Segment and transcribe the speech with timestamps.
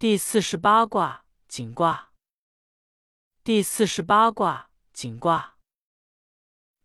[0.00, 2.12] 第四十八卦景卦。
[3.42, 5.58] 第四十八卦景卦。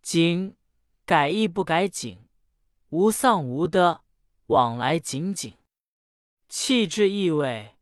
[0.00, 0.56] 景，
[1.04, 2.26] 改易不改景，
[2.88, 4.02] 无丧无的，
[4.46, 5.54] 往来井井。
[6.48, 7.76] 气质意味，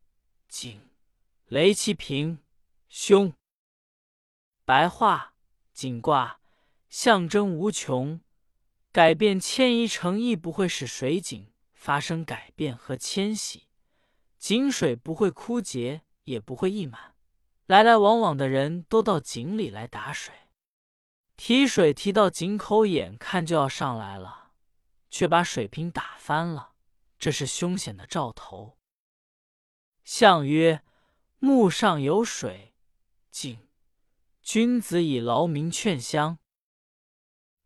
[0.49, 0.81] 景，
[1.45, 2.39] 雷其平，
[2.89, 3.33] 凶。
[4.65, 5.33] 白话
[5.71, 6.41] 景卦
[6.89, 8.19] 象征无穷，
[8.91, 13.69] 改变迁移成亦不会使水井发生改变和迁徙。
[14.41, 17.13] 井水不会枯竭，也不会溢满，
[17.67, 20.33] 来来往往的人都到井里来打水。
[21.37, 24.53] 提水提到井口，眼看就要上来了，
[25.11, 26.73] 却把水瓶打翻了，
[27.19, 28.79] 这是凶险的兆头。
[30.03, 30.83] 象曰：
[31.37, 32.73] 木上有水，
[33.29, 33.59] 井。
[34.41, 36.39] 君子以劳民劝乡。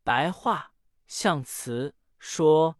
[0.04, 0.74] 白话
[1.08, 2.78] 象辞说，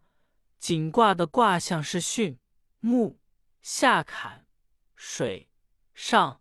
[0.58, 2.36] 井卦的卦象是巽
[2.80, 3.18] 木。
[3.68, 4.46] 下坎
[4.94, 5.48] 水
[5.92, 6.40] 上，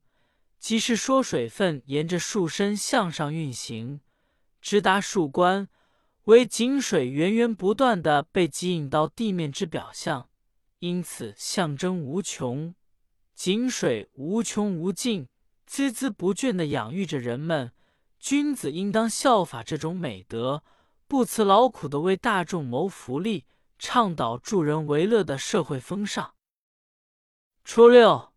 [0.59, 3.99] 即是说水分沿着树身向上运行，
[4.61, 5.67] 直达树冠，
[6.25, 10.29] 为井水源源不断的被吸引到地面之表象，
[10.77, 12.75] 因此象征无穷。
[13.33, 15.27] 井水无穷无尽，
[15.67, 17.71] 孜孜不倦的养育着人们。
[18.19, 20.63] 君子应当效法这种美德，
[21.07, 23.45] 不辞劳苦的为大众谋福利，
[23.79, 26.34] 倡导助人为乐的社会风尚。
[27.67, 28.31] 初六，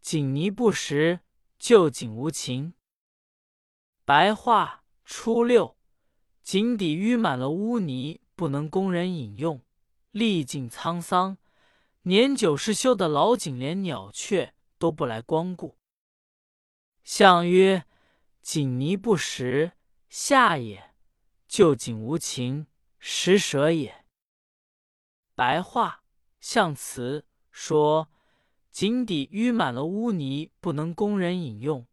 [0.00, 1.20] 井泥不食，
[1.60, 2.74] 旧井无情。
[4.04, 5.76] 白话：初六，
[6.42, 9.62] 井底淤满了污泥，不能供人饮用，
[10.10, 11.38] 历尽沧桑。
[12.02, 15.78] 年久失修的老井，连鸟雀都不来光顾。
[17.04, 17.84] 象曰：
[18.42, 19.74] 井泥不食，
[20.08, 20.94] 下也；
[21.46, 22.66] 旧井无情，
[22.98, 24.04] 食舍也。
[25.36, 26.02] 白话：
[26.40, 28.10] 象辞说。
[28.74, 31.86] 井底淤满了污泥，不能供人饮用，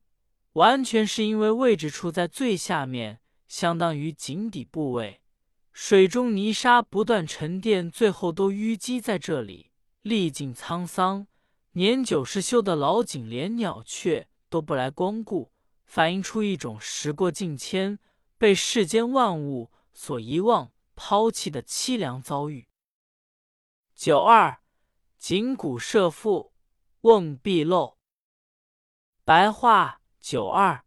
[0.54, 5.22] 完全是因为位置处在最下面，相当于井底部位，
[5.72, 9.70] 水中泥沙不断沉淀，最后都淤积在这里，
[10.02, 11.28] 历尽沧桑，
[11.74, 15.52] 年久失修的老井，连鸟雀都不来光顾，
[15.86, 18.00] 反映出一种时过境迁、
[18.40, 22.68] 被世间万物所遗忘、抛弃的凄凉遭遇。
[23.94, 24.58] 九二，
[25.20, 26.50] 井谷射覆。
[27.02, 27.98] 瓮必漏。
[29.24, 30.86] 白话：九二，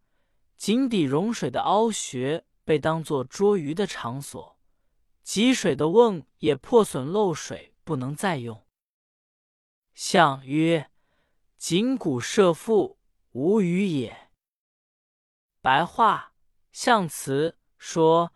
[0.57, 4.57] 井底融水的凹穴被当作捉鱼的场所，
[5.25, 8.65] 汲水的瓮也破损漏水，不能再用。
[9.95, 10.89] 象曰：
[11.59, 12.97] 井谷射覆，
[13.33, 14.31] 无鱼也。
[15.61, 16.35] 白话：
[16.71, 18.33] 象辞说，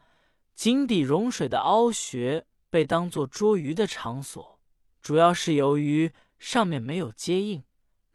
[0.56, 4.61] 井底融水的凹穴被当作捉鱼的场所，
[5.00, 7.62] 主要是由于上面没有接应。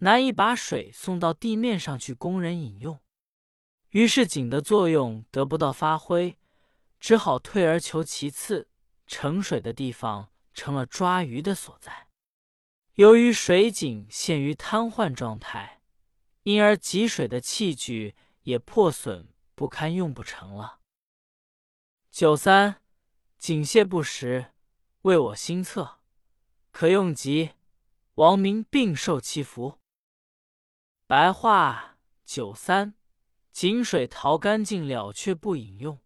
[0.04, 3.00] 难以把水送到地面上去供人饮用，
[3.92, 6.38] 于是井的作用得不到发挥，
[7.00, 8.68] 只好退而求其次，
[9.08, 12.10] 盛水的地方成了抓鱼的所在。
[12.96, 15.82] 由于水井陷于瘫痪状态，
[16.44, 20.82] 因而汲水的器具也破损不堪，用不成了。
[22.12, 22.82] 九三，
[23.38, 24.52] 井泄不食，
[25.04, 25.96] 为我心恻，
[26.72, 27.52] 可用急，
[28.16, 29.80] 亡民并受其福。
[31.06, 32.96] 白话九三，
[33.52, 36.00] 井水淘干净了，却不饮用，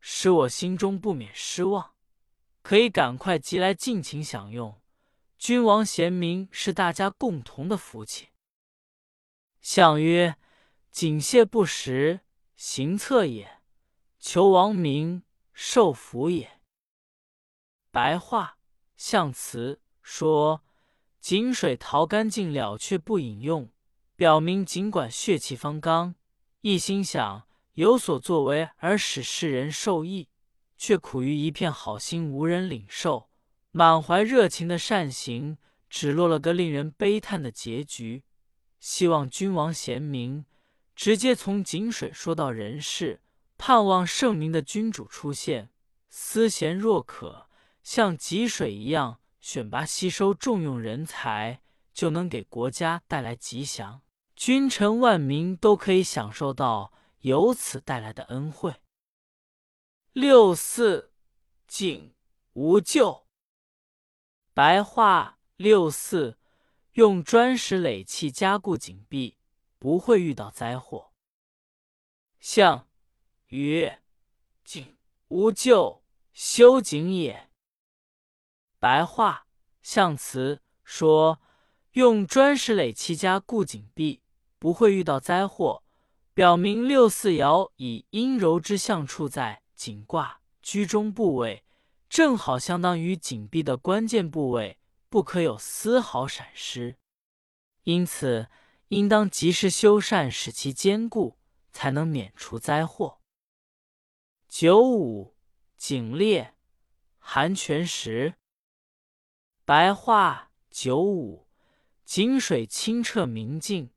[0.00, 1.94] 使我心中不免失望。
[2.62, 4.80] 可以赶快即来尽情享用。
[5.36, 8.28] 君王贤明是大家共同的福气。
[9.60, 10.36] 相曰：
[10.90, 12.20] 井泄不食，
[12.56, 13.60] 行策也；
[14.18, 16.60] 求王民受福也。
[17.90, 18.58] 白话
[18.96, 20.64] 象辞说：
[21.20, 23.70] 井水淘干净了，却不饮用。
[24.16, 26.14] 表明，尽管血气方刚，
[26.62, 30.30] 一心想有所作为而使世人受益，
[30.78, 33.28] 却苦于一片好心无人领受，
[33.72, 35.58] 满怀热情的善行，
[35.90, 38.24] 只落了个令人悲叹的结局。
[38.80, 40.46] 希望君王贤明，
[40.94, 43.20] 直接从井水说到人世，
[43.58, 45.68] 盼望圣明的君主出现。
[46.08, 47.50] 思贤若渴，
[47.82, 51.60] 像汲水一样选拔吸收重用人才，
[51.92, 54.00] 就能给国家带来吉祥。
[54.36, 58.76] 君臣万民都可以享受到由此带来的恩惠。
[60.12, 61.10] 六四，
[61.66, 62.14] 井
[62.52, 63.26] 无咎。
[64.52, 66.38] 白话：六四，
[66.92, 69.38] 用砖石垒砌加固井壁，
[69.78, 71.12] 不会遇到灾祸。
[72.38, 72.88] 象
[73.48, 74.02] 曰：
[74.62, 74.96] 井
[75.28, 76.02] 无咎，
[76.34, 77.50] 修井也。
[78.78, 79.46] 白话：
[79.82, 81.40] 象辞说。
[81.92, 84.20] 用砖石垒砌加固井壁，
[84.58, 85.82] 不会遇到灾祸，
[86.34, 91.64] 表明六四爻以阴柔之象处在井卦居中部位，
[92.08, 96.96] 正好相当于井壁的关键部位，不可有丝毫闪失。
[97.84, 98.48] 因此，
[98.88, 101.38] 应当及时修缮，使其坚固，
[101.72, 103.20] 才能免除灾祸。
[104.48, 105.36] 九五
[105.76, 106.54] 井裂，
[107.18, 108.34] 寒泉时。
[109.64, 111.46] 白话九五，
[112.04, 113.90] 井水清澈明净，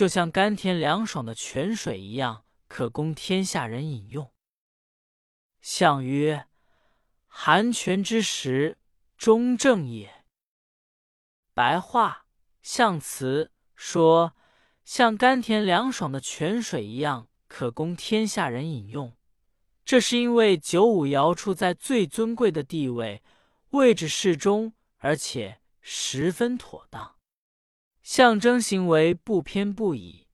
[0.00, 4.32] 就像甘甜凉爽的泉水一样，可供天下人饮用。
[5.60, 6.46] 象曰：
[7.26, 8.78] 寒泉之时，
[9.18, 10.24] 中正也。
[11.52, 12.24] 白话。
[12.62, 14.34] 象辞说，
[14.86, 19.14] 像甘甜凉爽的泉水一样，可供天下人饮用。
[19.84, 23.22] 这是因为九五爻处在最尊贵的地位，
[23.72, 27.16] 位置适中，而且十分妥当，
[28.02, 30.26] 象征行为不偏不倚，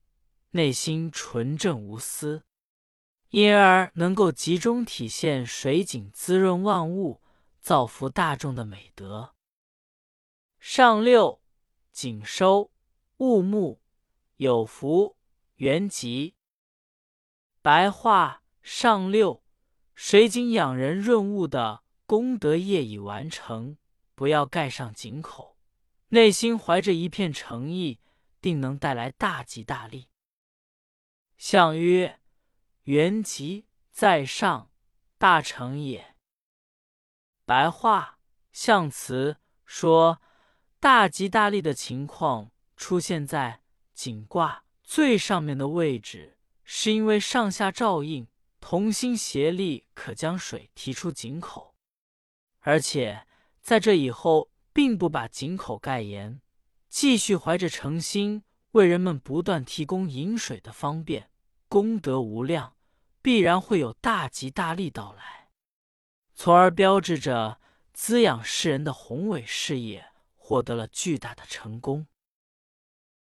[0.51, 2.45] 内心纯正无私，
[3.31, 7.23] 因而能够集中体现水井滋润万物、
[7.61, 9.35] 造福大众的美德。
[10.59, 11.41] 上六。
[11.97, 12.71] 井收
[13.17, 13.81] 物木
[14.37, 15.17] 有福
[15.55, 16.35] 元吉。
[17.63, 19.43] 白话上六，
[19.95, 23.79] 水井养人润物的功德业已完成，
[24.15, 25.56] 不要盖上井口，
[26.09, 28.01] 内心怀着一片诚意，
[28.41, 30.09] 定能带来大吉大利。
[31.37, 32.21] 象曰：
[32.85, 34.71] 元吉在上，
[35.19, 36.15] 大成也。
[37.45, 38.19] 白话
[38.53, 40.21] 象辞说。
[40.79, 43.63] 大吉大利的情况出现在
[43.93, 48.29] 井卦最上面的位置，是因为上下照应，
[48.61, 51.75] 同心协力，可将水提出井口。
[52.61, 53.27] 而且
[53.63, 56.43] 在这以后，并不把井口盖严，
[56.91, 58.43] 继续怀着诚心，
[58.73, 61.31] 为人们不断提供饮水的方便，
[61.67, 62.77] 功德无量，
[63.23, 65.49] 必然会有大吉大利到来，
[66.35, 67.59] 从而标志着
[67.95, 70.13] 滋养世人的宏伟事业。
[70.49, 72.07] 获得了巨大的成功。